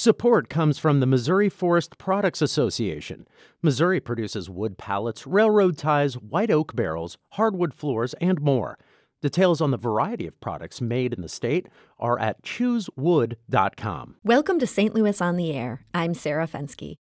[0.00, 3.26] Support comes from the Missouri Forest Products Association.
[3.62, 8.78] Missouri produces wood pallets, railroad ties, white oak barrels, hardwood floors, and more.
[9.22, 11.66] Details on the variety of products made in the state
[11.98, 14.14] are at choosewood.com.
[14.22, 14.94] Welcome to St.
[14.94, 15.84] Louis on the Air.
[15.92, 16.94] I'm Sarah Fenske.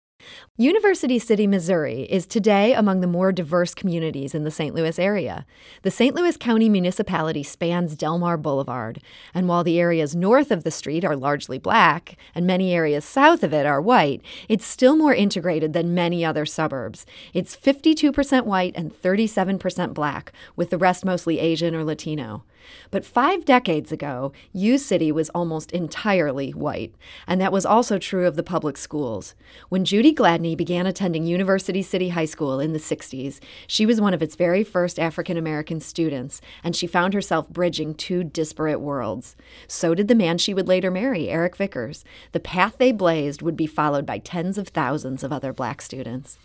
[0.58, 4.74] University City, Missouri is today among the more diverse communities in the St.
[4.74, 5.44] Louis area.
[5.82, 6.14] The St.
[6.14, 9.02] Louis County municipality spans Delmar Boulevard,
[9.34, 13.42] and while the areas north of the street are largely black and many areas south
[13.42, 17.04] of it are white, it's still more integrated than many other suburbs.
[17.34, 22.44] It's 52% white and 37% black, with the rest mostly Asian or Latino.
[22.90, 26.94] But five decades ago, U City was almost entirely white,
[27.26, 29.34] and that was also true of the public schools.
[29.68, 34.14] When Judy Gladney began attending University City High School in the 60s, she was one
[34.14, 39.36] of its very first African American students, and she found herself bridging two disparate worlds.
[39.68, 42.04] So did the man she would later marry, Eric Vickers.
[42.32, 46.38] The path they blazed would be followed by tens of thousands of other black students.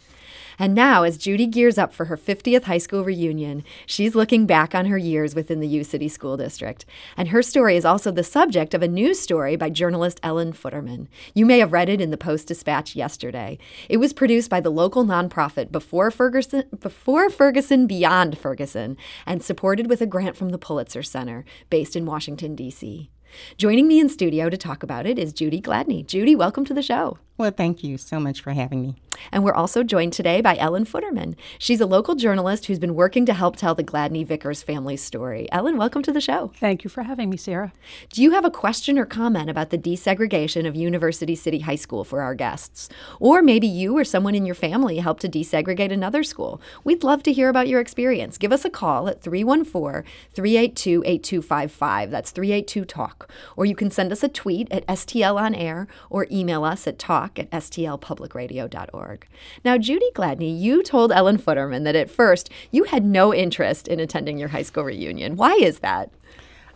[0.61, 4.75] And now, as Judy gears up for her 50th high school reunion, she's looking back
[4.75, 6.85] on her years within the U City School District.
[7.17, 11.07] And her story is also the subject of a news story by journalist Ellen Futterman.
[11.33, 13.57] You may have read it in the Post Dispatch yesterday.
[13.89, 19.89] It was produced by the local nonprofit Before Ferguson, Before Ferguson Beyond Ferguson and supported
[19.89, 23.09] with a grant from the Pulitzer Center, based in Washington, D.C.
[23.57, 26.05] Joining me in studio to talk about it is Judy Gladney.
[26.05, 27.17] Judy, welcome to the show.
[27.37, 28.95] Well, thank you so much for having me.
[29.31, 31.35] And we're also joined today by Ellen Futterman.
[31.57, 35.51] She's a local journalist who's been working to help tell the Gladney Vickers family story.
[35.51, 36.51] Ellen, welcome to the show.
[36.57, 37.73] Thank you for having me, Sarah.
[38.09, 42.03] Do you have a question or comment about the desegregation of University City High School
[42.03, 42.89] for our guests?
[43.19, 46.61] Or maybe you or someone in your family helped to desegregate another school.
[46.83, 48.37] We'd love to hear about your experience.
[48.37, 52.11] Give us a call at 314 382 8255.
[52.11, 53.20] That's 382 Talk.
[53.55, 56.99] Or you can send us a tweet at STL on air or email us at
[56.99, 59.27] talk at stlpublicradio.org.
[59.63, 63.99] Now, Judy Gladney, you told Ellen Futterman that at first you had no interest in
[63.99, 65.35] attending your high school reunion.
[65.35, 66.11] Why is that?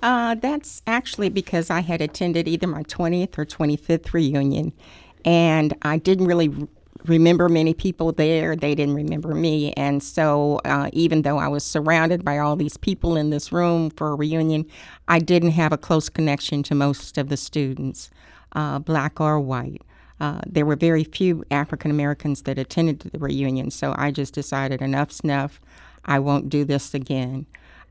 [0.01, 4.73] Uh, that's actually because I had attended either my 20th or 25th reunion,
[5.23, 6.53] and I didn't really
[7.03, 8.55] remember many people there.
[8.55, 9.73] They didn't remember me.
[9.73, 13.89] And so, uh, even though I was surrounded by all these people in this room
[13.91, 14.65] for a reunion,
[15.07, 18.09] I didn't have a close connection to most of the students,
[18.53, 19.81] uh, black or white.
[20.19, 24.81] Uh, there were very few African Americans that attended the reunion, so I just decided
[24.81, 25.59] enough's enough.
[26.05, 27.45] I won't do this again.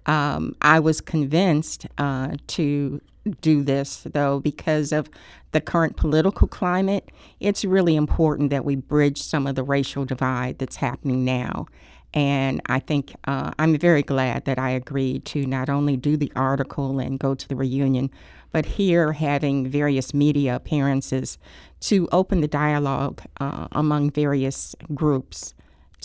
[0.06, 3.00] Um, I was convinced uh, to
[3.40, 5.08] do this, though, because of
[5.52, 7.10] the current political climate.
[7.40, 11.66] It's really important that we bridge some of the racial divide that's happening now.
[12.12, 16.32] And I think uh, I'm very glad that I agreed to not only do the
[16.36, 18.10] article and go to the reunion,
[18.52, 21.38] but here having various media appearances
[21.80, 25.54] to open the dialogue uh, among various groups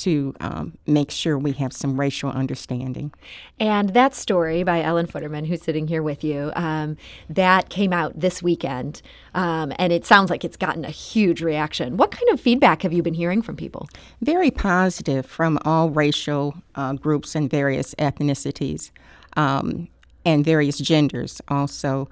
[0.04, 3.14] to um, make sure we have some racial understanding.
[3.60, 6.98] And that story by Ellen Futterman, who's sitting here with you, um,
[7.30, 9.02] that came out this weekend,
[9.34, 11.98] um, and it sounds like it's gotten a huge reaction.
[11.98, 13.90] What kind of feedback have you been hearing from people?
[14.22, 18.92] Very positive from all racial uh, groups and various ethnicities,
[19.36, 19.88] um,
[20.26, 22.08] and various genders also.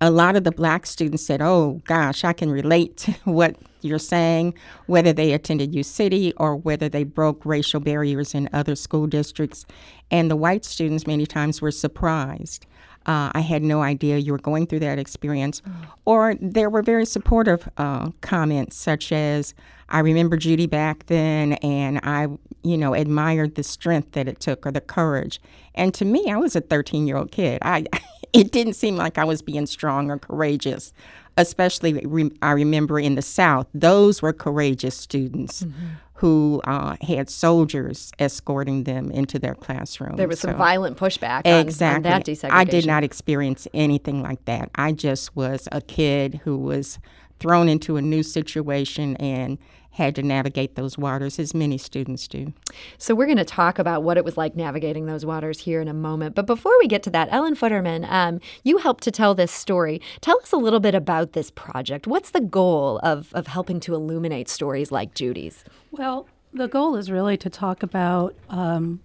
[0.00, 3.98] A lot of the black students said, "Oh gosh, I can relate to what you're
[3.98, 4.54] saying,
[4.86, 9.66] whether they attended U City or whether they broke racial barriers in other school districts."
[10.10, 12.66] And the white students many times were surprised.
[13.08, 15.62] Uh, I had no idea you were going through that experience.
[15.62, 15.72] Mm.
[16.04, 19.54] Or there were very supportive uh, comments, such as,
[19.88, 22.28] I remember Judy back then, and I,
[22.62, 25.40] you know, admired the strength that it took or the courage.
[25.74, 27.60] And to me, I was a 13 year old kid.
[27.62, 27.86] I,
[28.32, 30.92] it didn't seem like I was being strong or courageous.
[31.36, 35.86] Especially, re- I remember in the South, those were courageous students mm-hmm.
[36.14, 40.16] who uh, had soldiers escorting them into their classroom.
[40.16, 42.10] There was so, some violent pushback exactly.
[42.10, 42.50] On, on that desegregation.
[42.50, 44.70] I did not experience anything like that.
[44.74, 46.98] I just was a kid who was
[47.38, 49.58] thrown into a new situation and
[49.98, 52.52] had to navigate those waters, as many students do.
[52.98, 55.88] So, we're going to talk about what it was like navigating those waters here in
[55.88, 56.34] a moment.
[56.36, 60.00] But before we get to that, Ellen Futterman, um, you helped to tell this story.
[60.20, 62.06] Tell us a little bit about this project.
[62.06, 65.64] What's the goal of, of helping to illuminate stories like Judy's?
[65.90, 69.00] Well, the goal is really to talk about um,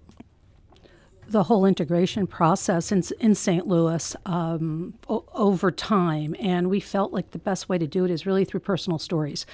[1.33, 3.68] the whole integration process in, in St.
[3.68, 6.35] Louis um, o- over time.
[6.39, 9.45] And we felt like the best way to do it is really through personal stories.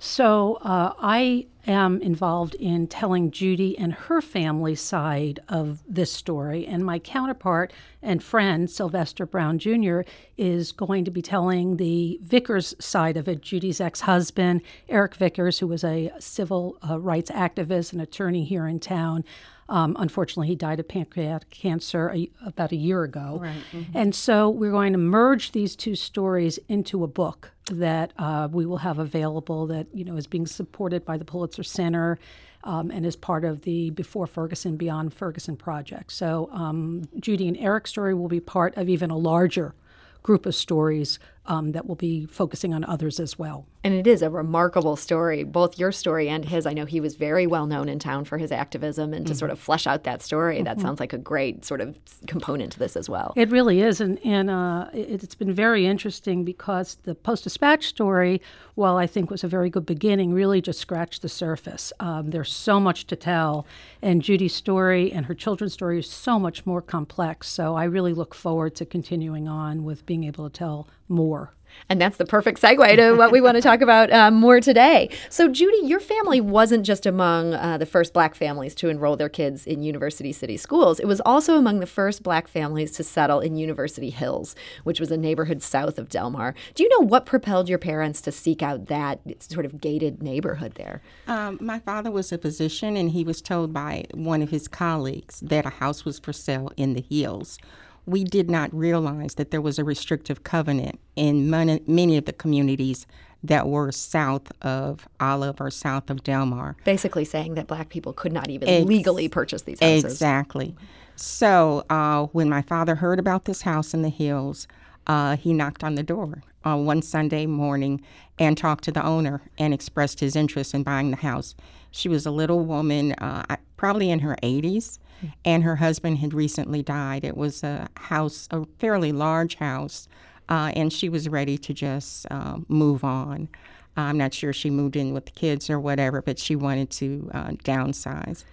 [0.00, 6.66] So uh, I am involved in telling Judy and her family side of this story.
[6.66, 10.00] And my counterpart and friend, Sylvester Brown Jr.,
[10.36, 13.42] is going to be telling the Vickers side of it.
[13.42, 18.66] Judy's ex husband, Eric Vickers, who was a civil uh, rights activist and attorney here
[18.66, 19.24] in town.
[19.68, 23.38] Um, unfortunately, he died of pancreatic cancer a, about a year ago.
[23.42, 23.62] Right.
[23.72, 23.96] Mm-hmm.
[23.96, 28.64] And so we're going to merge these two stories into a book that uh, we
[28.64, 32.18] will have available that you know is being supported by the Pulitzer Center.
[32.64, 36.10] Um, and is part of the Before Ferguson, Beyond Ferguson project.
[36.10, 39.76] So, um, Judy and Eric's story will be part of even a larger
[40.24, 43.66] group of stories um, that will be focusing on others as well.
[43.84, 46.66] And it is a remarkable story, both your story and his.
[46.66, 49.38] I know he was very well known in town for his activism, and to mm-hmm.
[49.38, 50.64] sort of flesh out that story, mm-hmm.
[50.64, 51.96] that sounds like a great sort of
[52.26, 53.32] component to this as well.
[53.36, 57.86] It really is, and and uh, it, has been very interesting because the Post Dispatch
[57.86, 58.42] story,
[58.74, 61.92] while I think was a very good beginning, really just scratched the surface.
[62.00, 63.64] Um, there's so much to tell,
[64.02, 67.48] and Judy's story and her children's story is so much more complex.
[67.48, 71.52] So I really look forward to continuing on with being able to tell more.
[71.88, 75.10] And that's the perfect segue to what we want to talk about uh, more today.
[75.30, 79.28] So, Judy, your family wasn't just among uh, the first black families to enroll their
[79.28, 81.00] kids in University City schools.
[81.00, 84.54] It was also among the first black families to settle in University Hills,
[84.84, 86.54] which was a neighborhood south of Delmar.
[86.74, 90.74] Do you know what propelled your parents to seek out that sort of gated neighborhood
[90.74, 91.02] there?
[91.26, 95.40] Um, my father was a physician, and he was told by one of his colleagues
[95.40, 97.58] that a house was for sale in the Hills
[98.08, 102.32] we did not realize that there was a restrictive covenant in many, many of the
[102.32, 103.06] communities
[103.44, 106.76] that were south of Olive or south of Delmar.
[106.84, 110.04] Basically saying that black people could not even Ex- legally purchase these houses.
[110.04, 110.74] Exactly.
[111.16, 114.66] So uh, when my father heard about this house in the hills,
[115.06, 118.00] uh, he knocked on the door on one Sunday morning
[118.38, 121.54] and talked to the owner and expressed his interest in buying the house.
[121.90, 124.98] She was a little woman, uh, probably in her 80s
[125.44, 127.24] and her husband had recently died.
[127.24, 130.06] It was a house, a fairly large house,
[130.48, 133.48] uh, and she was ready to just uh, move on.
[133.96, 137.30] I'm not sure she moved in with the kids or whatever, but she wanted to
[137.34, 138.44] uh, downsize.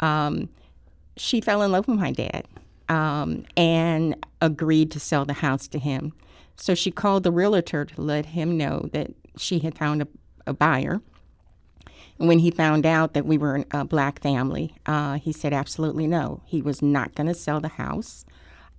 [0.00, 0.48] Um,
[1.16, 2.46] she fell in love with my dad
[2.88, 6.12] um, and agreed to sell the house to him.
[6.56, 10.08] So she called the realtor to let him know that she had found a,
[10.46, 11.02] a buyer
[12.18, 16.42] when he found out that we were a black family, uh, he said absolutely no.
[16.44, 18.24] He was not going to sell the house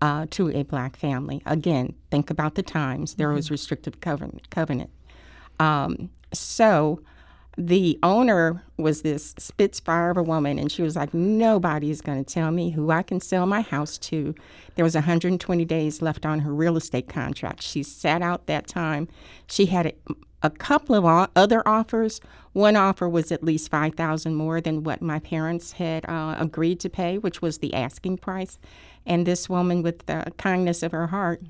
[0.02, 1.42] uh, to a black family.
[1.46, 3.16] Again, think about the times.
[3.16, 3.54] There was mm-hmm.
[3.54, 4.50] restrictive covenant.
[4.50, 4.90] covenant.
[5.60, 7.02] Um, so
[7.58, 12.34] the owner was this spitfire of a woman, and she was like, Nobody's going to
[12.34, 14.36] tell me who I can sell my house to.
[14.76, 17.64] There was 120 days left on her real estate contract.
[17.64, 19.08] She sat out that time.
[19.48, 19.96] She had
[20.44, 22.22] a couple of other offers.
[22.54, 26.80] One offer was at least five thousand more than what my parents had uh, agreed
[26.82, 28.58] to pay, which was the asking price.
[29.06, 31.42] And this woman, with the kindness of her heart,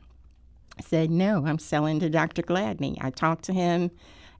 [0.81, 2.41] said, "No, I'm selling to Dr.
[2.41, 3.91] Gladney." I talked to him,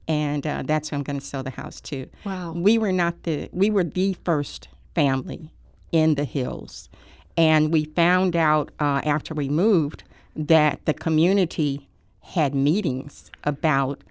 [0.06, 2.08] and uh, that's who I'm going to sell the house to.
[2.24, 2.52] Wow.
[2.52, 5.52] We were not the we were the first family
[5.92, 6.88] in the hills,
[7.36, 10.04] and we found out uh, after we moved
[10.34, 11.88] that the community
[12.20, 14.02] had meetings about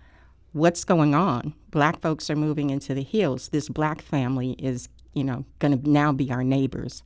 [0.53, 1.53] what's going on?
[1.71, 3.49] Black folks are moving into the hills.
[3.49, 7.03] This black family is, you know, going to now be our neighbors.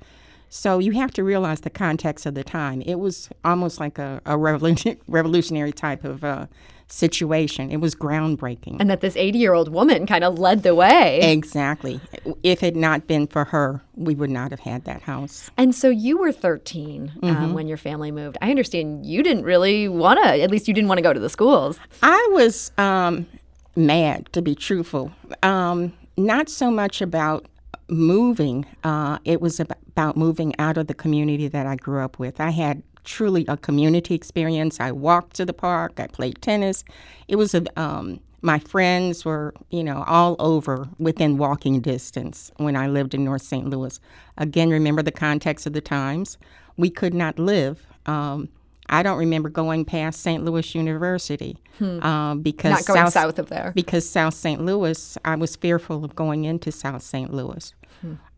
[0.50, 2.82] So you have to realize the context of the time.
[2.82, 6.48] It was almost like a, a revolution, revolutionary type of uh,
[6.92, 7.72] situation.
[7.72, 8.78] It was groundbreaking.
[8.80, 11.19] And that this 80 year old woman kind of led the way.
[11.21, 12.00] Exactly.
[12.44, 15.52] If it had not been for her, we would not have had that house.
[15.57, 17.44] And so you were 13 um, mm-hmm.
[17.44, 18.38] um, when your family moved.
[18.42, 21.19] I understand you didn't really want to, at least you didn't want to go to
[21.19, 21.80] the schools.
[22.02, 23.28] I was um,
[23.76, 25.12] mad, to be truthful.
[25.44, 27.45] Um, not so much about
[27.90, 32.40] moving, uh, it was about moving out of the community that I grew up with.
[32.40, 34.80] I had truly a community experience.
[34.80, 36.84] I walked to the park, I played tennis.
[37.28, 42.76] It was a, um, my friends were, you know, all over within walking distance when
[42.76, 43.68] I lived in North St.
[43.68, 44.00] Louis.
[44.38, 46.38] Again, remember the context of the times.
[46.78, 48.50] We could not live um,
[48.90, 50.44] I don't remember going past St.
[50.44, 52.04] Louis University hmm.
[52.04, 53.72] uh, because not going south, south, of there.
[53.74, 54.62] Because South St.
[54.64, 57.34] Louis, I was fearful of going into South St.
[57.34, 57.74] Louis.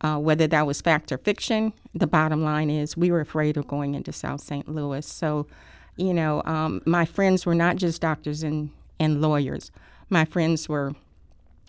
[0.01, 3.67] Uh, whether that was fact or fiction, the bottom line is we were afraid of
[3.67, 4.67] going into South St.
[4.67, 5.05] Louis.
[5.05, 5.47] So,
[5.95, 9.71] you know, um, my friends were not just doctors and, and lawyers.
[10.09, 10.93] My friends were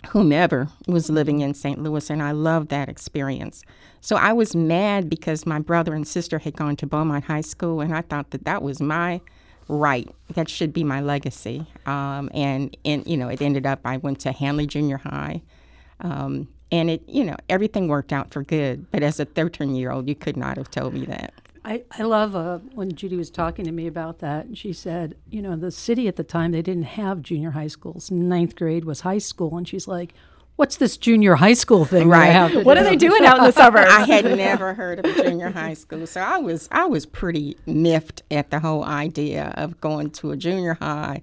[0.09, 1.83] whomever was living in St.
[1.83, 3.63] Louis, and I loved that experience.
[4.01, 7.81] So I was mad because my brother and sister had gone to Beaumont High School,
[7.81, 9.21] and I thought that that was my
[9.69, 10.09] right.
[10.35, 11.67] That should be my legacy.
[11.87, 15.43] Um, and, and, you know, it ended up I went to Hanley Junior High.
[16.01, 18.91] Um, and it, you know, everything worked out for good.
[18.91, 21.33] But as a 13 year old, you could not have told me that.
[21.65, 24.47] I, I love uh, when Judy was talking to me about that.
[24.47, 27.69] And she said, you know, the city at the time, they didn't have junior high
[27.69, 28.11] schools.
[28.11, 29.57] Ninth grade was high school.
[29.57, 30.13] And she's like,
[30.57, 32.09] what's this junior high school thing?
[32.09, 32.53] Right.
[32.65, 33.91] what are they doing out in the suburbs?
[33.91, 37.57] I had never heard of a junior high school, so I was I was pretty
[37.67, 41.23] miffed at the whole idea of going to a junior high,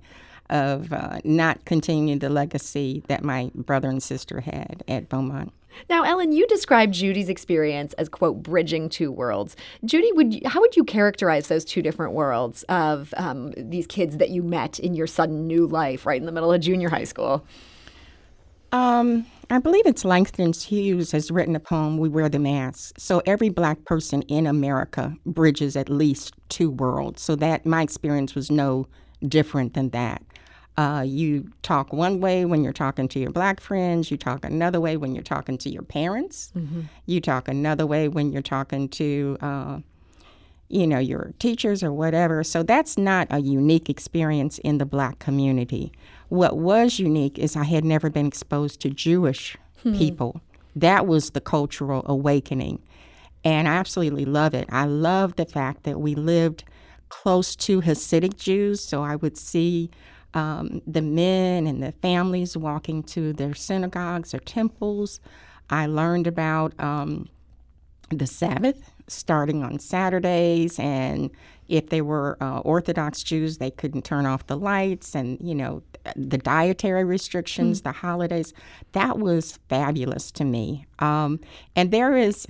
[0.51, 5.51] of uh, not continuing the legacy that my brother and sister had at Beaumont.
[5.89, 9.55] Now, Ellen, you described Judy's experience as quote bridging two worlds.
[9.85, 14.17] Judy, would you, how would you characterize those two different worlds of um, these kids
[14.17, 17.05] that you met in your sudden new life, right in the middle of junior high
[17.05, 17.45] school?
[18.73, 22.95] Um, I believe it's Langston Hughes has written a poem, We Wear the Mask.
[22.97, 27.21] So every black person in America bridges at least two worlds.
[27.21, 28.87] So that my experience was no
[29.27, 30.21] different than that.
[30.77, 34.09] Uh, you talk one way when you're talking to your black friends.
[34.09, 36.51] You talk another way when you're talking to your parents.
[36.55, 36.81] Mm-hmm.
[37.05, 39.79] You talk another way when you're talking to, uh,
[40.69, 42.43] you know, your teachers or whatever.
[42.43, 45.91] So that's not a unique experience in the black community.
[46.29, 49.97] What was unique is I had never been exposed to Jewish hmm.
[49.97, 50.41] people.
[50.73, 52.81] That was the cultural awakening.
[53.43, 54.67] And I absolutely love it.
[54.71, 56.63] I love the fact that we lived
[57.09, 58.81] close to Hasidic Jews.
[58.81, 59.89] So I would see
[60.33, 65.19] um, the men and the families walking to their synagogues or temples.
[65.69, 67.29] I learned about um,
[68.09, 71.31] the Sabbath starting on Saturdays, and
[71.67, 75.83] if they were uh, Orthodox Jews, they couldn't turn off the lights, and you know
[76.15, 77.83] the dietary restrictions, mm.
[77.83, 78.53] the holidays.
[78.93, 80.85] That was fabulous to me.
[80.99, 81.39] Um,
[81.75, 82.47] and there is,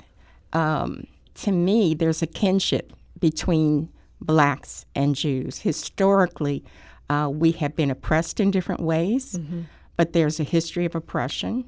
[0.54, 5.60] um, to me, there's a kinship between blacks and Jews.
[5.60, 6.64] Historically,
[7.12, 9.64] uh, we have been oppressed in different ways, mm-hmm.
[9.98, 11.66] but there's a history of oppression.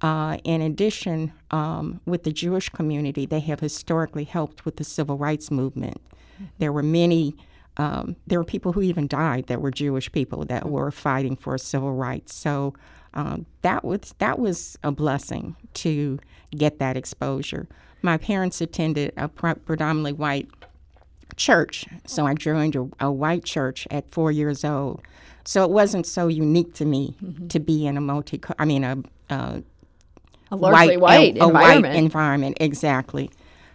[0.00, 5.18] Uh, in addition, um, with the Jewish community, they have historically helped with the civil
[5.18, 6.00] rights movement.
[6.06, 6.44] Mm-hmm.
[6.58, 7.36] There were many,
[7.76, 10.72] um, there were people who even died that were Jewish people that mm-hmm.
[10.72, 12.34] were fighting for civil rights.
[12.34, 12.72] So
[13.12, 16.18] um, that was that was a blessing to
[16.56, 17.68] get that exposure.
[18.00, 20.48] My parents attended a predominantly white
[21.38, 21.86] church.
[22.06, 25.00] So I joined a, a, white church at four years old.
[25.44, 27.48] So it wasn't so unique to me mm-hmm.
[27.48, 28.98] to be in a multi, I mean, a,
[29.30, 29.62] a,
[30.50, 31.84] a largely white, white a, environment.
[31.84, 33.30] white environment, exactly.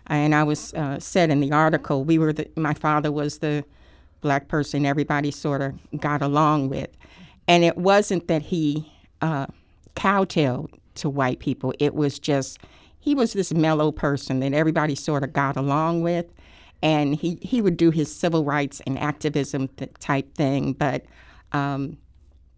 [0.07, 3.63] And I was uh, said in the article, we were the, my father was the
[4.21, 6.89] black person everybody sort of got along with.
[7.47, 8.91] And it wasn't that he
[9.21, 9.47] uh,
[9.95, 12.59] kowtowed to white people, it was just,
[12.99, 16.27] he was this mellow person that everybody sort of got along with
[16.83, 21.05] and he, he would do his civil rights and activism th- type thing, but
[21.53, 21.97] um,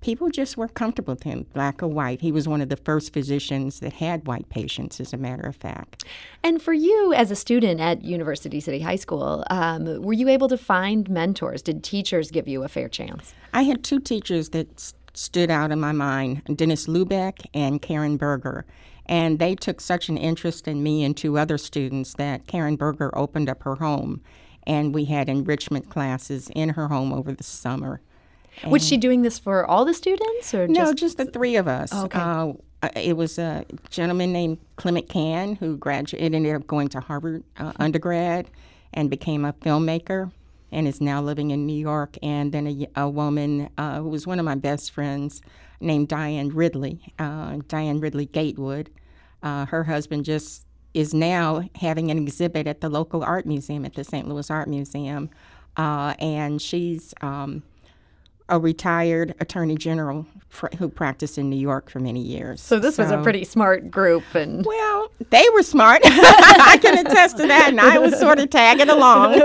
[0.01, 2.22] people just were comfortable with him, black or white.
[2.22, 5.55] He was one of the first physicians that had white patients, as a matter of
[5.55, 6.05] fact.
[6.44, 10.48] And for you, as a student at University City High School, um, were you able
[10.48, 11.62] to find mentors?
[11.62, 13.36] Did teachers give you a fair chance?
[13.53, 18.65] I had two teachers that stood out in my mind Dennis Lubeck and Karen Berger.
[19.08, 23.16] And they took such an interest in me and two other students that Karen Berger
[23.18, 24.22] opened up her home,
[24.66, 28.02] and we had enrichment classes in her home over the summer.
[28.64, 31.56] And was she doing this for all the students, or no, just, just the three
[31.56, 31.92] of us?
[31.94, 32.20] Oh, okay.
[32.20, 32.54] Uh,
[32.96, 37.74] it was a gentleman named Clement Can who graduated, ended up going to Harvard uh,
[37.78, 38.50] undergrad,
[38.94, 40.32] and became a filmmaker,
[40.72, 42.18] and is now living in New York.
[42.22, 45.42] And then a, a woman uh, who was one of my best friends
[45.80, 48.90] named Diane Ridley, uh, Diane Ridley Gatewood.
[49.44, 53.94] Uh, her husband just is now having an exhibit at the local art museum at
[53.94, 54.28] the St.
[54.28, 55.30] Louis Art Museum,
[55.76, 57.64] uh, and she's um,
[58.48, 62.62] a retired attorney general fr- who practiced in New York for many years.
[62.62, 66.02] So this so, was a pretty smart group, and well, they were smart.
[66.06, 69.40] I can attest to that, and I was sort of tagging along,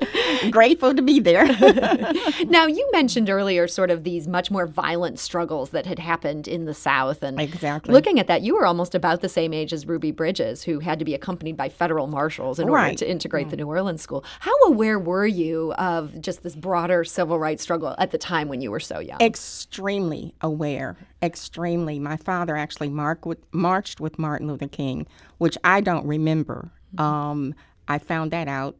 [0.50, 1.44] grateful to be there.
[2.46, 6.64] now, you mentioned earlier sort of these much more violent struggles that had happened in
[6.64, 9.86] the South, and exactly looking at that, you were almost about the same age as
[9.86, 12.86] Ruby Bridges, who had to be accompanied by federal marshals in right.
[12.86, 14.24] order to integrate the New Orleans school.
[14.40, 18.60] How aware were you of just this broader civil rights struggle at the time when
[18.60, 19.20] you were so young?
[19.20, 21.98] Extremely aware, extremely.
[21.98, 26.70] My father actually with, marched with Martin Luther King, which I don't remember.
[26.94, 27.04] Mm-hmm.
[27.04, 27.54] Um,
[27.88, 28.76] I found that out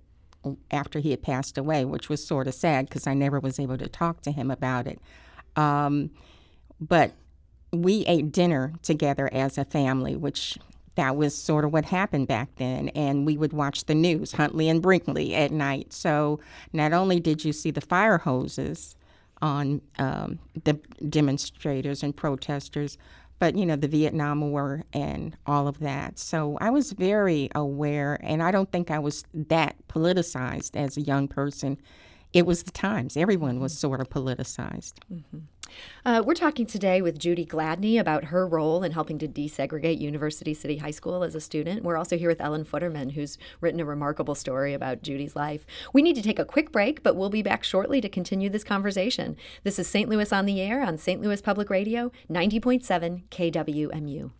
[0.70, 3.76] after he had passed away, which was sort of sad because I never was able
[3.76, 5.00] to talk to him about it.
[5.56, 6.10] Um,
[6.80, 7.10] but
[7.72, 10.56] we ate dinner together as a family, which
[10.94, 12.88] that was sort of what happened back then.
[12.90, 15.92] And we would watch the news, Huntley and Brinkley, at night.
[15.92, 16.38] So
[16.72, 18.94] not only did you see the fire hoses,
[19.42, 20.74] on um, the
[21.08, 22.96] demonstrators and protesters,
[23.38, 26.18] but you know the Vietnam War and all of that.
[26.18, 31.02] So I was very aware, and I don't think I was that politicized as a
[31.02, 31.78] young person.
[32.32, 34.94] It was the times; everyone was sort of politicized.
[35.12, 35.38] Mm-hmm.
[36.04, 40.54] Uh, we're talking today with Judy Gladney about her role in helping to desegregate University
[40.54, 41.82] City High School as a student.
[41.82, 45.66] We're also here with Ellen Futterman, who's written a remarkable story about Judy's life.
[45.92, 48.64] We need to take a quick break, but we'll be back shortly to continue this
[48.64, 49.36] conversation.
[49.62, 50.08] This is St.
[50.08, 51.20] Louis on the Air on St.
[51.20, 54.30] Louis Public Radio, 90.7 KWMU.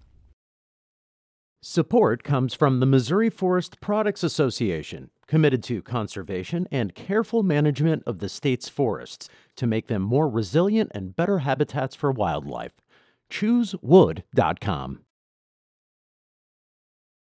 [1.67, 8.19] Support comes from the Missouri Forest Products Association, committed to conservation and careful management of
[8.19, 12.73] the state's forests to make them more resilient and better habitats for wildlife.
[13.31, 15.01] ChooseWood.com.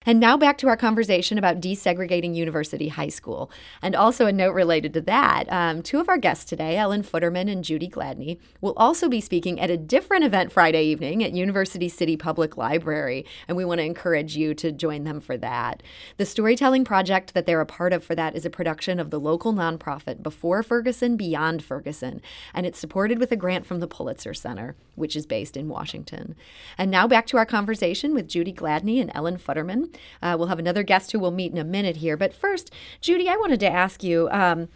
[0.03, 3.51] And now back to our conversation about desegregating University High School.
[3.83, 7.51] And also a note related to that um, two of our guests today, Ellen Futterman
[7.51, 11.87] and Judy Gladney, will also be speaking at a different event Friday evening at University
[11.87, 13.27] City Public Library.
[13.47, 15.83] And we want to encourage you to join them for that.
[16.17, 19.19] The storytelling project that they're a part of for that is a production of the
[19.19, 22.23] local nonprofit Before Ferguson, Beyond Ferguson.
[22.55, 26.35] And it's supported with a grant from the Pulitzer Center, which is based in Washington.
[26.75, 29.90] And now back to our conversation with Judy Gladney and Ellen Futterman.
[30.21, 32.17] Uh, we'll have another guest who we'll meet in a minute here.
[32.17, 34.69] But first, Judy, I wanted to ask you um,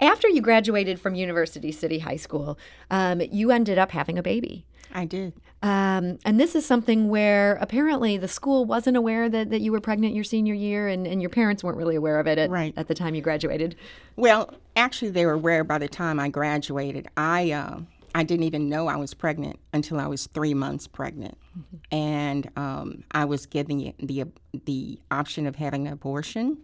[0.00, 2.58] after you graduated from University City High School,
[2.90, 4.64] um, you ended up having a baby.
[4.92, 5.34] I did.
[5.60, 9.80] Um, and this is something where apparently the school wasn't aware that, that you were
[9.80, 12.72] pregnant your senior year, and, and your parents weren't really aware of it at, right.
[12.76, 13.74] at the time you graduated.
[14.16, 17.08] Well, actually, they were aware by the time I graduated.
[17.16, 17.50] I.
[17.52, 17.80] Uh,
[18.14, 21.76] I didn't even know I was pregnant until I was three months pregnant, mm-hmm.
[21.90, 24.24] and um, I was given the
[24.64, 26.58] the option of having an abortion,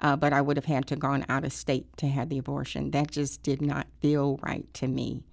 [0.00, 2.90] uh, but I would have had to gone out of state to have the abortion.
[2.90, 5.24] That just did not feel right to me,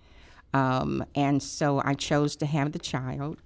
[0.54, 3.40] um, and so I chose to have the child.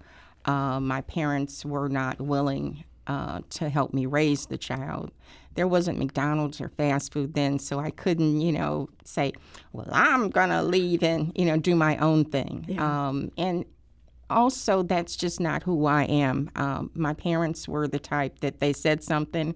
[0.45, 5.11] Uh, my parents were not willing uh, to help me raise the child.
[5.55, 9.33] There wasn't McDonald's or fast food then, so I couldn't, you know, say,
[9.73, 13.07] "Well, I'm gonna leave and you know do my own thing." Yeah.
[13.07, 13.65] Um, and
[14.29, 16.49] also, that's just not who I am.
[16.55, 19.55] Um, my parents were the type that they said something,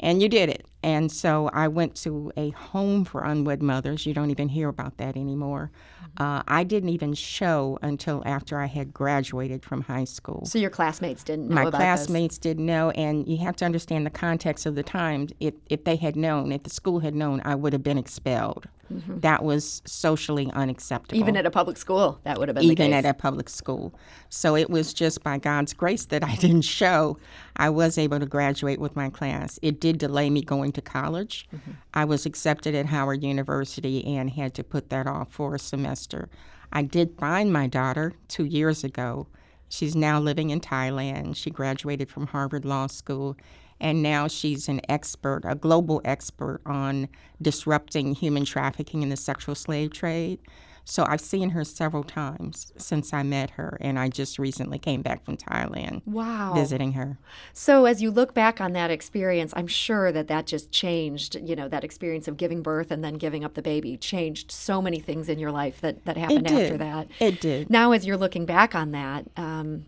[0.00, 0.66] and you did it.
[0.82, 4.04] And so I went to a home for unwed mothers.
[4.04, 5.70] You don't even hear about that anymore.
[6.02, 6.22] Mm-hmm.
[6.22, 10.44] Uh, I didn't even show until after I had graduated from high school.
[10.44, 12.40] So your classmates didn't know My classmates this.
[12.40, 15.28] didn't know, and you have to understand the context of the time.
[15.40, 18.66] If if they had known, if the school had known, I would have been expelled.
[18.92, 19.20] Mm-hmm.
[19.20, 21.18] That was socially unacceptable.
[21.18, 23.94] Even at a public school, that would have been even at a public school.
[24.28, 27.18] So it was just by God's grace that I didn't show.
[27.56, 29.58] I was able to graduate with my class.
[29.62, 31.48] It did delay me going to college.
[31.54, 31.70] Mm-hmm.
[31.94, 36.28] I was accepted at Howard University and had to put that off for a semester.
[36.72, 39.28] I did find my daughter two years ago.
[39.68, 41.36] She's now living in Thailand.
[41.36, 43.36] She graduated from Harvard Law School
[43.82, 47.08] and now she's an expert, a global expert on
[47.42, 50.38] disrupting human trafficking in the sexual slave trade.
[50.84, 55.02] So I've seen her several times since I met her, and I just recently came
[55.02, 56.02] back from Thailand.
[56.06, 56.52] Wow.
[56.54, 57.18] Visiting her.
[57.52, 61.54] So as you look back on that experience, I'm sure that that just changed, you
[61.54, 64.98] know, that experience of giving birth and then giving up the baby changed so many
[64.98, 67.08] things in your life that, that happened after that.
[67.20, 67.70] It did.
[67.70, 69.84] Now, as you're looking back on that, um,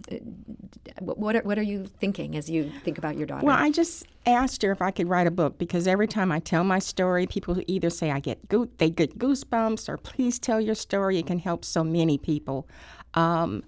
[1.01, 3.45] what, are, what are you thinking as you think about your daughter?
[3.45, 6.39] Well, I just asked her if I could write a book because every time I
[6.41, 10.61] tell my story, people either say I get go- they get goosebumps or please tell
[10.61, 11.19] your story.
[11.19, 12.69] It can help so many people.
[13.15, 13.65] Um,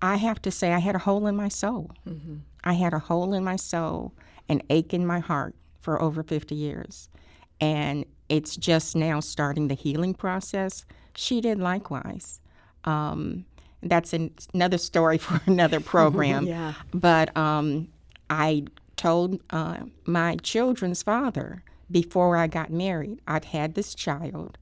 [0.00, 1.90] I have to say I had a hole in my soul.
[2.08, 2.36] Mm-hmm.
[2.64, 4.12] I had a hole in my soul,
[4.48, 7.08] an ache in my heart for over 50 years.
[7.60, 10.84] And it's just now starting the healing process.
[11.16, 12.40] She did likewise.
[12.84, 13.44] Um,
[13.82, 16.46] that's an, another story for another program.
[16.46, 16.74] yeah.
[16.92, 17.88] But um,
[18.30, 18.64] I
[18.98, 24.58] told uh, my children's father before I got married, I've had this child.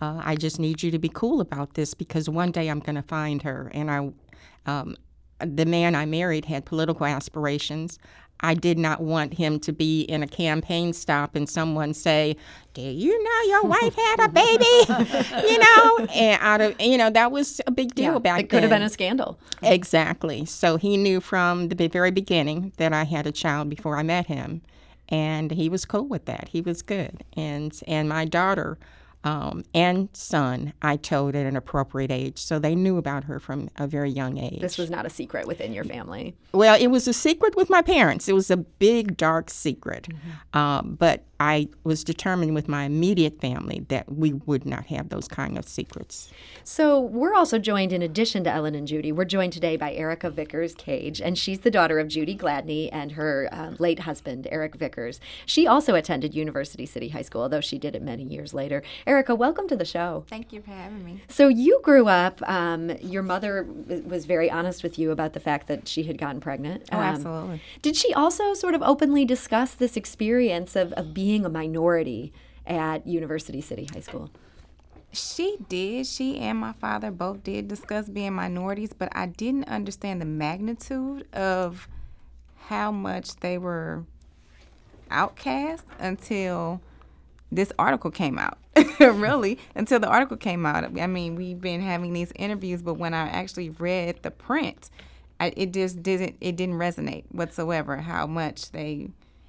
[0.00, 2.96] Uh, I just need you to be cool about this because one day I'm going
[2.96, 3.70] to find her.
[3.72, 4.10] And I,
[4.66, 4.96] um,
[5.38, 7.98] the man I married had political aspirations.
[8.40, 12.36] I did not want him to be in a campaign stop and someone say,
[12.74, 17.10] "Do you know your wife had a baby?" you know, and out of you know
[17.10, 18.44] that was a big deal yeah, back then.
[18.44, 19.38] It could have been a scandal.
[19.62, 20.44] Exactly.
[20.44, 24.26] So he knew from the very beginning that I had a child before I met
[24.26, 24.62] him,
[25.08, 26.48] and he was cool with that.
[26.48, 28.78] He was good, and and my daughter
[29.26, 32.38] um, and son, I told at an appropriate age.
[32.38, 34.60] So they knew about her from a very young age.
[34.60, 36.36] This was not a secret within your family.
[36.52, 38.28] Well, it was a secret with my parents.
[38.28, 40.06] It was a big, dark secret.
[40.08, 40.58] Mm-hmm.
[40.58, 45.28] Um, but I was determined with my immediate family that we would not have those
[45.28, 46.30] kind of secrets.
[46.64, 50.30] So, we're also joined, in addition to Ellen and Judy, we're joined today by Erica
[50.30, 54.76] Vickers Cage, and she's the daughter of Judy Gladney and her uh, late husband, Eric
[54.76, 55.20] Vickers.
[55.44, 58.82] She also attended University City High School, although she did it many years later.
[59.06, 60.24] Erica, welcome to the show.
[60.28, 61.22] Thank you for having me.
[61.28, 63.62] So, you grew up, um, your mother
[64.06, 66.84] was very honest with you about the fact that she had gotten pregnant.
[66.92, 67.60] Oh, Um, absolutely.
[67.82, 72.32] Did she also sort of openly discuss this experience of, of being a minority
[72.66, 74.30] at University City High School?
[75.12, 76.06] She did.
[76.06, 81.26] She and my father both did discuss being minorities, but I didn't understand the magnitude
[81.34, 81.88] of
[82.66, 84.04] how much they were
[85.10, 86.80] outcast until
[87.50, 88.58] this article came out.
[89.00, 90.84] really, until the article came out.
[91.00, 94.90] I mean, we've been having these interviews, but when I actually read the print,
[95.40, 96.36] I, it just didn't.
[96.40, 97.98] It didn't resonate whatsoever.
[97.98, 99.08] How much they,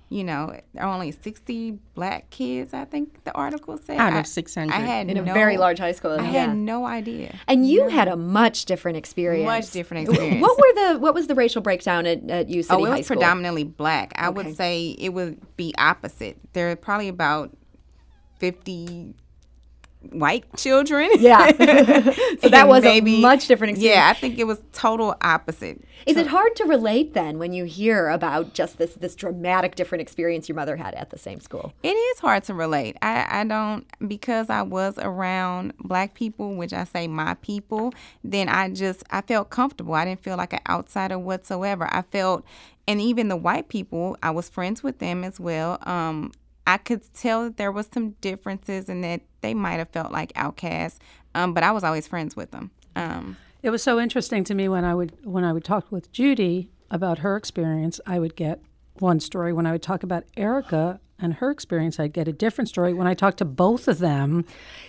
[0.10, 2.74] you know, there are only sixty black kids.
[2.74, 4.74] I think the article said Out of I- 600.
[4.74, 6.46] I had In a very large high school, I yeah.
[6.48, 7.36] had no idea.
[7.48, 9.46] And you had a much different experience.
[9.46, 10.42] Much different experience.
[10.42, 12.98] What were the what was the racial breakdown at, at U City Oh, it High
[12.98, 13.18] was School?
[13.18, 14.14] predominantly black.
[14.16, 14.36] I Okay.
[14.48, 16.38] would say it would be opposite.
[16.54, 17.56] There are probably about
[18.40, 19.14] fifty
[20.02, 21.10] white children.
[21.20, 21.48] Yeah.
[22.42, 23.96] so that was a much different experience.
[23.96, 25.84] Yeah, I think it was total opposite.
[26.06, 30.02] Is it hard to relate then when you hear about just this this dramatic different
[30.02, 31.74] experience your mother had at the same school?
[31.84, 32.98] It is hard to relate.
[33.02, 38.50] I, I don't because I was around black people, which I say my people, then
[38.50, 39.94] I just I felt comfortable.
[39.94, 41.88] I didn't feel like an outsider whatsoever.
[41.92, 42.46] I felt
[42.88, 45.80] and even the white people, I was friends with them as well.
[45.82, 46.32] Um
[46.68, 50.32] I could tell that there was some differences and that they might have felt like
[50.36, 51.00] outcasts.
[51.36, 52.72] Um, but I was always friends with them.
[52.96, 56.12] Um, It was so interesting to me when I would when I would talk with
[56.12, 58.00] Judy about her experience.
[58.06, 58.62] I would get
[59.00, 59.52] one story.
[59.54, 62.94] When I would talk about Erica and her experience, I'd get a different story.
[62.94, 64.46] When I talked to both of them,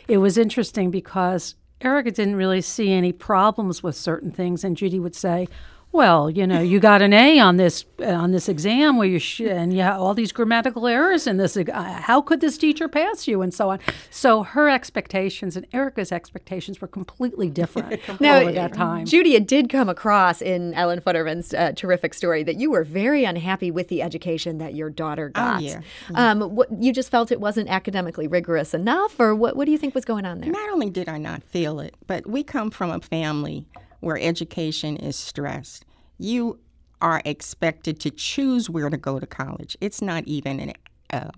[0.07, 5.01] it was interesting because Erica didn't really see any problems with certain things, and Judy
[5.01, 5.49] would say.
[5.91, 9.19] Well, you know, you got an A on this uh, on this exam where you
[9.19, 11.57] sh- and you have all these grammatical errors in this.
[11.57, 11.65] Uh,
[12.03, 13.81] how could this teacher pass you, and so on.
[14.11, 19.07] So her expectations and Erica's expectations were completely different over that time.
[19.07, 23.25] Judy, it did come across in Ellen Futterman's uh, terrific story that you were very
[23.25, 25.57] unhappy with the education that your daughter got.
[25.57, 25.81] Oh, yeah.
[26.15, 29.79] Um, what, you just felt it wasn't academically rigorous enough, or what, what do you
[29.79, 30.51] think was going on there?
[30.51, 33.67] Not only did I not feel it, but we come from a family
[34.01, 35.85] where education is stressed.
[36.19, 36.59] You
[37.01, 39.77] are expected to choose where to go to college.
[39.81, 40.73] It's not even an,
[41.11, 41.31] uh,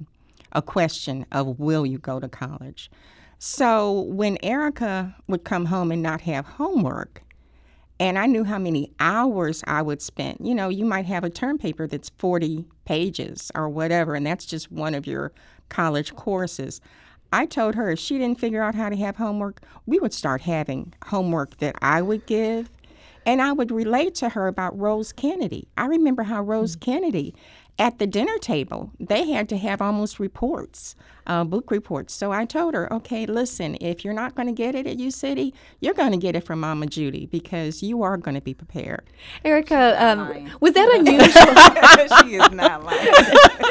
[0.53, 2.91] a question of will you go to college.
[3.39, 7.23] So when Erica would come home and not have homework,
[7.99, 10.39] and I knew how many hours I would spend.
[10.41, 14.47] You know, you might have a term paper that's 40 pages or whatever, and that's
[14.47, 15.33] just one of your
[15.69, 16.81] college courses.
[17.33, 20.43] I told her if she didn't figure out how to have homework, we would start
[20.43, 22.71] having homework that I would give.
[23.27, 25.69] And I would relate to her about Rose Kennedy.
[25.77, 26.81] I remember how Rose mm.
[26.81, 27.35] Kennedy,
[27.81, 30.95] at the dinner table, they had to have almost reports,
[31.27, 32.13] uh, book reports.
[32.13, 35.11] So I told her, okay, listen, if you're not going to get it at U
[35.11, 38.53] City, you're going to get it from Mama Judy because you are going to be
[38.53, 39.09] prepared.
[39.47, 42.19] Erica, um, was that unusual?
[42.23, 42.99] she is not like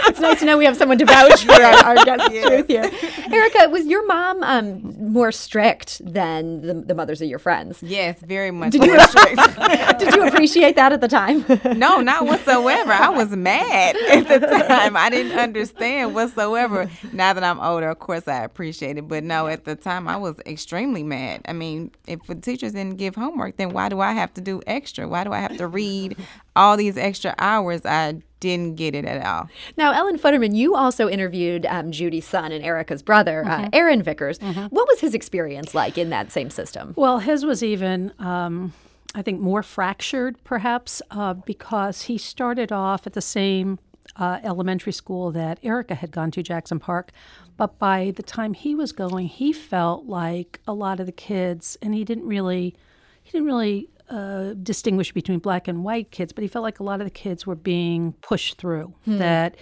[0.09, 2.89] it's nice to know we have someone to vouch for our, our guest's truth here.
[3.31, 7.83] Erica, was your mom um, more strict than the, the mothers of your friends?
[7.83, 9.37] yes, very much more strict.
[9.99, 11.45] Did you appreciate that at the time?
[11.77, 12.91] No, not whatsoever.
[12.91, 14.95] I was mad at the time.
[14.95, 16.89] I didn't understand whatsoever.
[17.11, 19.07] Now that I'm older, of course, I appreciate it.
[19.07, 21.41] But no, at the time, I was extremely mad.
[21.45, 24.61] I mean, if the teachers didn't give homework, then why do I have to do
[24.67, 25.07] extra?
[25.07, 26.15] Why do I have to read
[26.55, 27.85] all these extra hours?
[27.85, 29.49] I didn't get it at all.
[29.75, 34.39] Now, Ellen Futterman, you also interviewed um, Judy's son and Erica's brother, uh, Aaron Vickers.
[34.39, 36.93] What was his experience like in that same system?
[36.95, 38.73] Well, his was even, um,
[39.13, 43.79] I think, more fractured, perhaps, uh, because he started off at the same
[44.19, 47.11] uh, elementary school that Erica had gone to, Jackson Park.
[47.57, 51.77] But by the time he was going, he felt like a lot of the kids,
[51.81, 52.75] and he didn't really,
[53.23, 56.83] he didn't really uh, distinguish between black and white kids, but he felt like a
[56.83, 58.93] lot of the kids were being pushed through.
[59.17, 59.55] That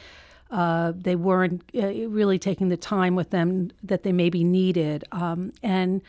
[0.50, 5.54] uh, they weren't uh, really taking the time with them that they maybe needed, um,
[5.62, 6.02] and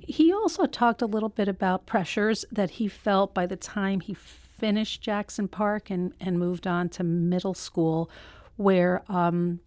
[0.00, 4.14] he also talked a little bit about pressures that he felt by the time he
[4.58, 8.10] finished Jackson Park and, and moved on to middle school,
[8.56, 9.60] where um,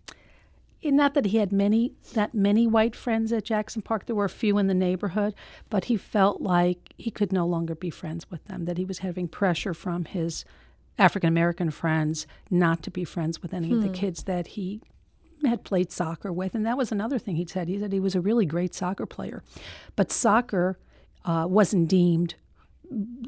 [0.83, 4.05] not that he had many that many white friends at Jackson Park.
[4.05, 5.35] There were a few in the neighborhood,
[5.69, 8.65] but he felt like he could no longer be friends with them.
[8.65, 10.43] That he was having pressure from his
[10.97, 14.81] African American friends not to be friends with any of the kids that he
[15.45, 17.67] had played soccer with, and that was another thing he said.
[17.67, 19.43] He said he was a really great soccer player,
[19.95, 20.77] but soccer
[21.25, 22.35] uh, wasn't deemed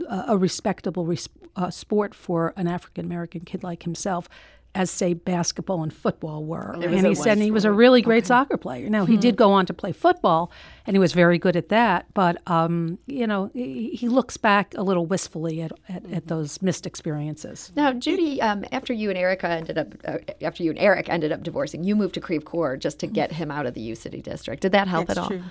[0.10, 4.28] a respectable res- uh, sport for an African American kid like himself
[4.76, 6.74] as say basketball and football were.
[6.74, 8.28] And he said and he was a really great okay.
[8.28, 8.90] soccer player.
[8.90, 9.20] Now he hmm.
[9.20, 10.52] did go on to play football,
[10.88, 12.08] and he was very good at that.
[12.14, 16.62] But um, you know, he, he, looks back a little wistfully at, at, at those
[16.62, 17.72] missed experiences.
[17.76, 21.32] Now, Judy, um, after you and Erica ended up, uh, after you and Eric ended
[21.32, 23.96] up divorcing, you moved to Creve Coeur just to get him out of the U
[23.96, 24.62] City district.
[24.62, 25.30] Did that help That's at all?
[25.30, 25.44] True.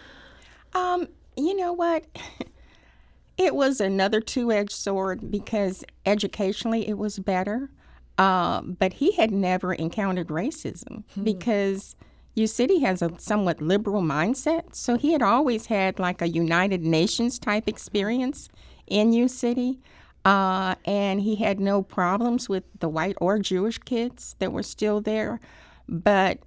[0.74, 2.04] Um, you know what?
[3.42, 7.70] It was another two edged sword because educationally it was better.
[8.16, 11.24] Uh, but he had never encountered racism hmm.
[11.24, 11.96] because
[12.36, 14.76] U City has a somewhat liberal mindset.
[14.76, 18.48] So he had always had like a United Nations type experience
[18.86, 19.80] in U City.
[20.24, 25.00] Uh, and he had no problems with the white or Jewish kids that were still
[25.00, 25.40] there.
[25.88, 26.38] But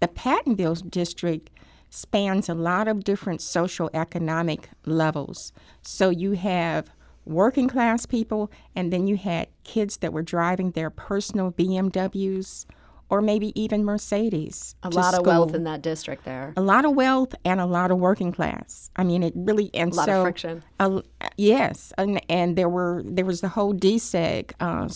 [0.00, 1.48] the Pattonville district
[1.90, 5.52] spans a lot of different social economic levels.
[5.82, 6.90] So you have
[7.24, 12.66] working class people, and then you had kids that were driving their personal BMWs
[13.10, 14.76] or maybe even Mercedes.
[14.84, 16.54] A lot of wealth in that district there.
[16.56, 18.88] A lot of wealth and a lot of working class.
[18.94, 20.62] I mean, it really and a lot so, of friction.
[20.78, 21.00] Uh,
[21.36, 24.88] yes, and, and there were there was the whole deseg uh,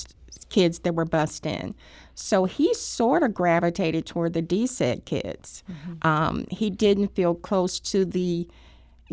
[0.55, 1.75] kids that were bussed in.
[2.15, 5.65] So he sort of gravitated toward the deseg kids.
[5.69, 6.07] Mm-hmm.
[6.07, 8.49] Um, he didn't feel close to the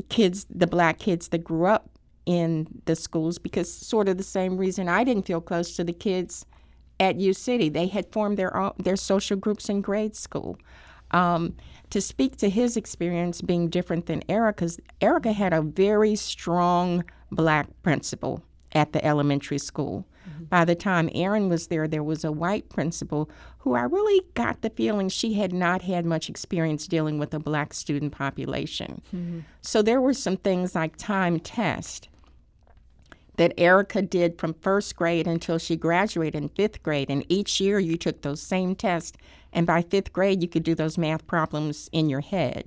[0.09, 1.89] kids, the black kids that grew up
[2.27, 5.93] in the schools, because sort of the same reason I didn't feel close to the
[5.93, 6.45] kids
[6.99, 7.69] at U City.
[7.69, 10.57] They had formed their own, their social groups in grade school.
[11.09, 11.55] Um,
[11.89, 17.67] to speak to his experience being different than Erica's, Erica had a very strong black
[17.81, 20.05] principal at the elementary school.
[20.41, 20.49] Mm-hmm.
[20.49, 24.61] By the time Aaron was there, there was a white principal who I really got
[24.61, 29.01] the feeling she had not had much experience dealing with a black student population.
[29.15, 29.39] Mm-hmm.
[29.61, 32.09] So there were some things like time test
[33.37, 37.09] that Erica did from first grade until she graduated in fifth grade.
[37.09, 39.17] And each year you took those same tests.
[39.53, 42.65] And by fifth grade, you could do those math problems in your head.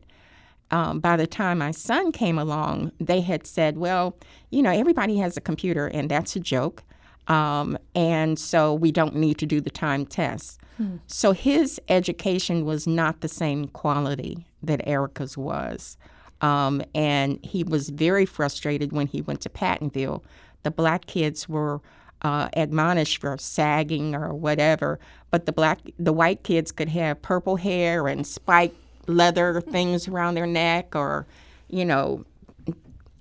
[0.70, 4.16] Um, by the time my son came along, they had said, well,
[4.50, 6.82] you know, everybody has a computer, and that's a joke.
[7.28, 10.58] Um, and so we don't need to do the time tests.
[10.76, 10.96] Hmm.
[11.06, 15.96] So his education was not the same quality that Erica's was.
[16.40, 20.22] Um, and he was very frustrated when he went to Pattonville.
[20.62, 21.80] The black kids were
[22.22, 24.98] uh, admonished for sagging or whatever,
[25.30, 30.34] but the black, the white kids could have purple hair and spiked leather things around
[30.34, 31.26] their neck, or
[31.68, 32.24] you know,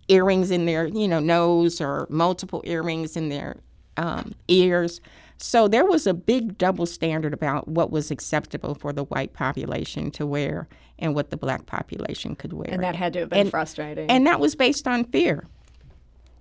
[0.08, 3.58] earrings in their you know nose, or multiple earrings in their
[3.98, 5.02] um, ears.
[5.38, 10.12] So there was a big double standard about what was acceptable for the white population
[10.12, 10.68] to wear
[11.00, 12.70] and what the black population could wear.
[12.70, 14.10] And that had to have been and, frustrating.
[14.10, 15.48] And that was based on fear.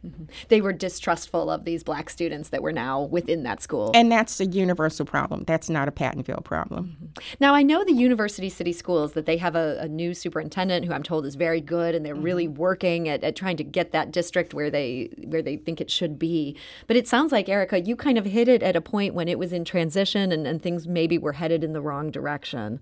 [0.05, 0.25] Mm-hmm.
[0.49, 3.93] They were distrustful of these black students that were now within that school.
[3.95, 5.45] And that's a universal problem.
[5.47, 6.97] That's not a Pattonville problem.
[6.97, 7.35] Mm-hmm.
[7.39, 10.93] Now, I know the University City Schools that they have a, a, new superintendent who
[10.93, 12.25] I'm told is very good, and they're mm-hmm.
[12.25, 15.91] really working at, at, trying to get that district where they where they think it
[15.91, 16.57] should be.
[16.87, 19.39] But it sounds like Erica, you kind of hit it at a point when it
[19.39, 22.81] was in transition and, and things maybe were headed in the wrong direction.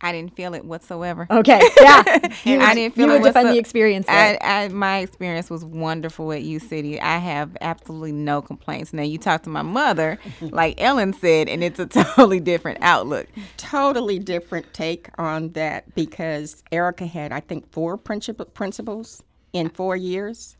[0.00, 1.26] I didn't feel it whatsoever.
[1.30, 2.02] Okay, yeah,
[2.44, 3.22] you I didn't feel you it.
[3.22, 4.06] defend the experience.
[4.08, 7.00] I, I, my experience was wonderful at U City.
[7.00, 8.92] I have absolutely no complaints.
[8.92, 13.26] Now you talk to my mother, like Ellen said, and it's a totally different outlook.
[13.56, 19.96] Totally different take on that because Erica had, I think, four principal principals in four
[19.96, 20.56] years.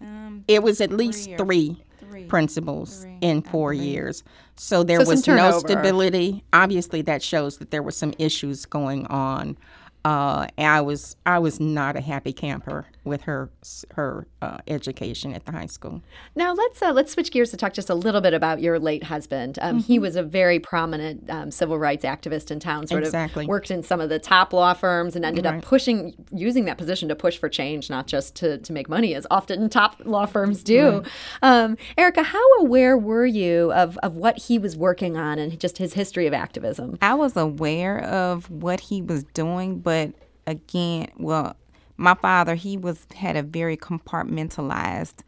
[0.00, 1.82] Um, it was at least three Three.
[2.28, 3.18] Principals Three.
[3.20, 4.22] in four years.
[4.56, 6.44] So there so was no stability.
[6.52, 9.56] Obviously, that shows that there were some issues going on
[10.04, 13.50] uh, I was I was not a happy camper with her
[13.94, 16.02] her uh, education at the high school.
[16.34, 19.04] Now let's uh, let's switch gears to talk just a little bit about your late
[19.04, 19.58] husband.
[19.62, 19.86] Um, mm-hmm.
[19.86, 22.86] He was a very prominent um, civil rights activist in town.
[22.86, 23.44] Sort exactly.
[23.44, 25.56] of worked in some of the top law firms and ended right.
[25.56, 29.14] up pushing using that position to push for change, not just to to make money,
[29.14, 30.90] as often top law firms do.
[30.90, 31.06] Right.
[31.42, 35.78] Um, Erica, how aware were you of of what he was working on and just
[35.78, 36.98] his history of activism?
[37.00, 40.14] I was aware of what he was doing, but but
[40.46, 41.54] again, well,
[41.96, 45.22] my father, he was had a very compartmentalized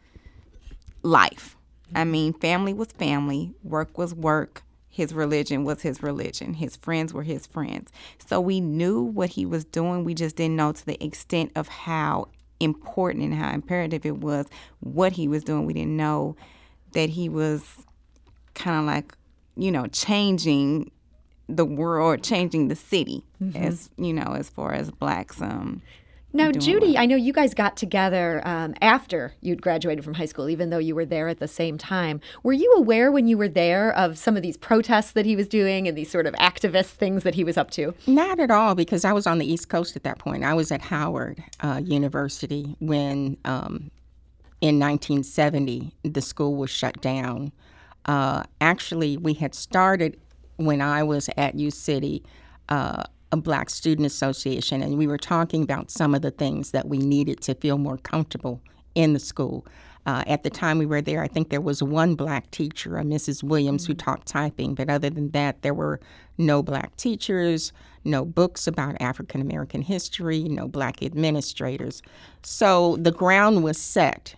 [1.03, 1.55] life.
[1.93, 7.13] I mean, family was family, work was work, his religion was his religion, his friends
[7.13, 7.91] were his friends.
[8.25, 11.67] So we knew what he was doing, we just didn't know to the extent of
[11.67, 14.47] how important and how imperative it was
[14.79, 15.65] what he was doing.
[15.65, 16.35] We didn't know
[16.93, 17.85] that he was
[18.53, 19.13] kind of like,
[19.57, 20.91] you know, changing
[21.47, 23.23] the world, changing the city,
[23.55, 25.41] as you know, as far as blacks.
[25.41, 25.81] Um,
[26.35, 27.01] Now, Judy, well.
[27.01, 30.79] I know you guys got together um, after you'd graduated from high school, even though
[30.79, 32.19] you were there at the same time.
[32.43, 35.47] Were you aware when you were there of some of these protests that he was
[35.47, 37.93] doing and these sort of activist things that he was up to?
[38.05, 40.43] Not at all, because I was on the East Coast at that point.
[40.43, 43.89] I was at Howard uh, University when, um,
[44.59, 47.53] in 1970, the school was shut down.
[48.03, 50.19] Uh, actually, we had started
[50.57, 52.25] when I was at U City.
[52.67, 53.03] Uh,
[53.35, 56.97] a Black Student Association, and we were talking about some of the things that we
[56.97, 58.61] needed to feel more comfortable
[58.95, 59.65] in the school.
[60.05, 63.03] Uh, at the time we were there, I think there was one black teacher, a
[63.03, 63.43] Mrs.
[63.43, 65.99] Williams, who taught typing, but other than that, there were
[66.37, 72.01] no black teachers, no books about African American history, no black administrators.
[72.43, 74.35] So the ground was set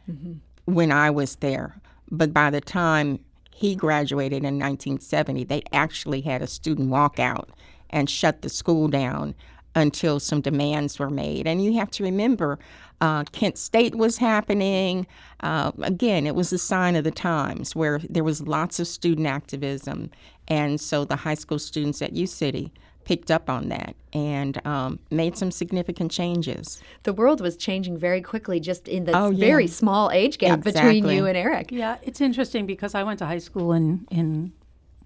[0.65, 1.79] when I was there.
[2.09, 3.19] But by the time
[3.53, 7.49] he graduated in 1970, they actually had a student walkout
[7.89, 9.35] and shut the school down
[9.75, 11.45] until some demands were made.
[11.45, 12.57] And you have to remember,
[12.99, 15.05] uh, Kent State was happening.
[15.41, 19.27] Uh, again, it was a sign of the times where there was lots of student
[19.27, 20.09] activism.
[20.47, 22.71] And so the high school students at U City
[23.05, 26.81] picked up on that and um, made some significant changes.
[27.03, 29.45] The world was changing very quickly just in the Oh, yeah.
[29.45, 31.71] very small age gap between you and Eric.
[31.71, 34.51] Yeah, it's interesting because I went to high school in in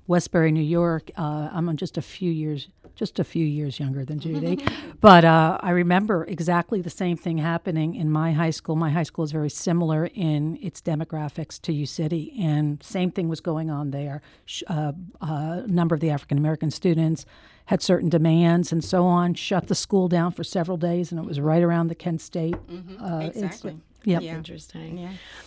[0.07, 1.11] Westbury, New York.
[1.17, 4.59] Uh, I'm just a few years, just a few years younger than Judy,
[5.01, 8.75] but uh, I remember exactly the same thing happening in my high school.
[8.75, 13.29] My high school is very similar in its demographics to U City, and same thing
[13.29, 14.21] was going on there.
[14.45, 17.25] Sh- Uh, a number of the African American students
[17.65, 19.33] had certain demands and so on.
[19.35, 22.55] Shut the school down for several days, and it was right around the Kent State.
[22.55, 23.41] Uh, Exactly.
[23.43, 23.83] incident.
[24.03, 24.23] Yep.
[24.23, 24.97] Interesting.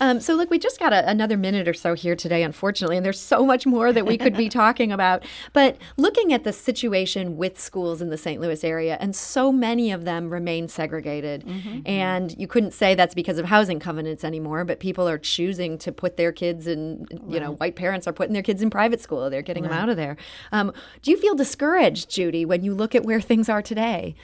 [0.01, 3.05] Um, so, look, we just got a, another minute or so here today, unfortunately, and
[3.05, 5.25] there's so much more that we could be talking about.
[5.53, 8.41] But looking at the situation with schools in the St.
[8.41, 11.45] Louis area, and so many of them remain segregated,
[11.85, 15.91] and you couldn't say that's because of housing covenants anymore, but people are choosing to
[15.91, 19.29] put their kids in, you know, white parents are putting their kids in private school.
[19.31, 20.17] They're getting them out of there.
[20.53, 24.15] Um, do you feel discouraged, Judy, when you look at where things are today?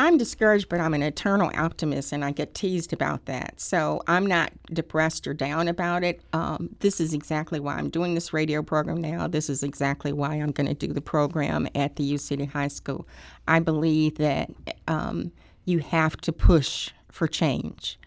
[0.00, 3.60] I'm discouraged, but I'm an eternal optimist, and I get teased about that.
[3.60, 6.20] So I'm not depressed or down about it.
[6.32, 9.26] Um, this is exactly why I'm doing this radio program now.
[9.26, 12.68] This is exactly why I'm going to do the program at the U City High
[12.68, 13.08] School.
[13.48, 14.50] I believe that
[14.86, 15.32] um,
[15.64, 17.98] you have to push for change.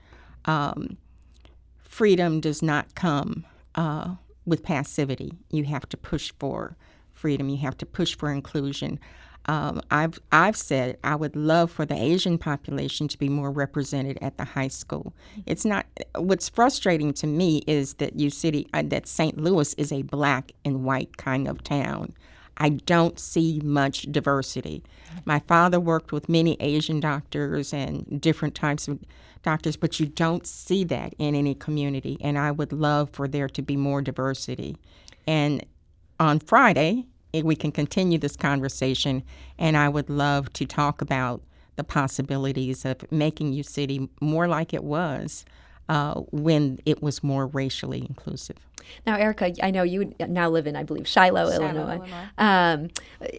[0.46, 0.98] Um,
[1.78, 5.34] freedom does not come uh, with passivity.
[5.50, 6.78] You have to push for
[7.12, 7.50] freedom.
[7.50, 8.98] You have to push for inclusion.
[9.48, 14.20] Um, I've I've said I would love for the Asian population to be more represented
[14.22, 15.14] at the high school.
[15.46, 15.86] It's not.
[16.16, 19.38] What's frustrating to me is that U City, uh, that St.
[19.38, 22.14] Louis is a black and white kind of town.
[22.58, 24.84] I don't see much diversity.
[25.26, 29.00] My father worked with many Asian doctors and different types of
[29.42, 32.18] doctors, but you don't see that in any community.
[32.22, 34.78] And I would love for there to be more diversity.
[35.26, 35.66] And
[36.20, 39.24] on Friday, we can continue this conversation,
[39.58, 41.42] and I would love to talk about
[41.76, 45.46] the possibilities of making U City more like it was
[45.90, 48.58] uh, when it was more racially inclusive.
[49.06, 51.96] Now, Erica, I know you now live in, I believe, Shiloh, Shiloh, Illinois.
[51.96, 52.28] Illinois.
[52.38, 52.90] Um,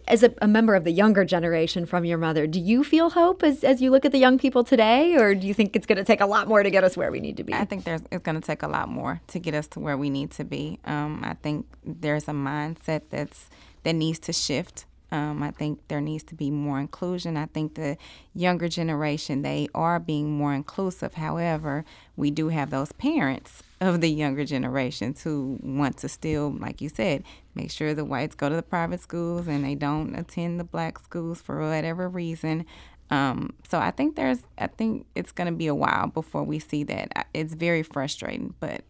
[0.07, 3.43] as a, a member of the younger generation from your mother, do you feel hope
[3.43, 5.97] as, as you look at the young people today, or do you think it's going
[5.97, 7.53] to take a lot more to get us where we need to be?
[7.53, 9.97] I think there's it's going to take a lot more to get us to where
[9.97, 10.79] we need to be.
[10.85, 13.49] Um, I think there's a mindset that's
[13.83, 14.85] that needs to shift.
[15.13, 17.37] Um, I think there needs to be more inclusion.
[17.37, 17.97] I think the
[18.33, 21.13] younger generation they are being more inclusive.
[21.13, 26.81] However, we do have those parents of the younger generations who want to still, like
[26.81, 27.23] you said,
[27.53, 30.97] make sure the whites go to the private schools and they don't attend the black
[30.97, 32.65] schools for whatever reason.
[33.11, 36.57] Um, so I think there's, I think it's going to be a while before we
[36.57, 37.27] see that.
[37.35, 38.81] It's very frustrating, but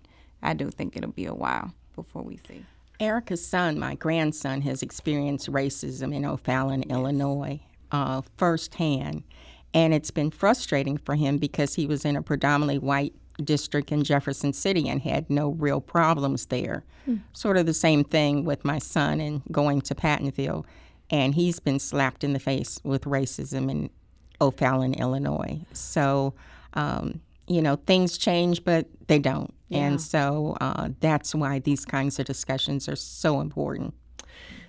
[0.42, 2.64] I do think it'll be a while before we see.
[3.04, 7.60] Erica's son, my grandson, has experienced racism in O'Fallon, Illinois,
[7.92, 9.24] uh, firsthand.
[9.74, 13.14] And it's been frustrating for him because he was in a predominantly white
[13.44, 16.84] district in Jefferson City and had no real problems there.
[17.34, 20.66] Sort of the same thing with my son and going to Pattonville.
[21.10, 23.90] And he's been slapped in the face with racism in
[24.40, 25.66] O'Fallon, Illinois.
[25.74, 26.34] So,
[26.76, 29.54] um, you know, things change, but they don't.
[29.72, 33.96] And so uh, that's why these kinds of discussions are so important.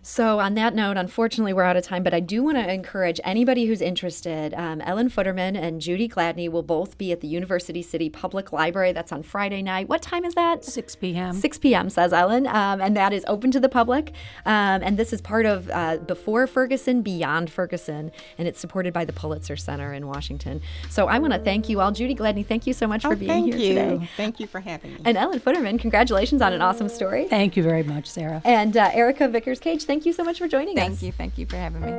[0.06, 3.20] So, on that note, unfortunately, we're out of time, but I do want to encourage
[3.24, 4.52] anybody who's interested.
[4.52, 8.92] Um, Ellen Futterman and Judy Gladney will both be at the University City Public Library.
[8.92, 9.88] That's on Friday night.
[9.88, 10.62] What time is that?
[10.62, 11.32] 6 p.m.
[11.32, 12.46] 6 p.m., says Ellen.
[12.46, 14.10] Um, and that is open to the public.
[14.44, 18.12] Um, and this is part of uh, Before Ferguson, Beyond Ferguson.
[18.36, 20.60] And it's supported by the Pulitzer Center in Washington.
[20.90, 21.92] So, I want to thank you all.
[21.92, 23.52] Judy Gladney, thank you so much oh, for being here.
[23.52, 23.68] thank you.
[23.70, 24.10] today.
[24.18, 25.00] Thank you for having me.
[25.06, 27.26] And Ellen Futterman, congratulations on an awesome story.
[27.26, 28.42] Thank you very much, Sarah.
[28.44, 30.98] And uh, Erica Vickers Cage, thank you so much for joining Thank us.
[30.98, 31.12] Thank you.
[31.12, 31.90] Thank you for having me.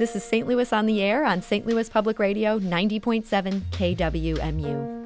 [0.00, 0.48] This is St.
[0.48, 1.64] Louis on the Air on St.
[1.64, 5.05] Louis Public Radio 90.7 KWMU.